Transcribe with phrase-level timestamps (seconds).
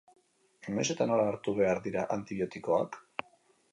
[0.77, 2.99] Noiz eta nola hartu behar dira antibiotikoak?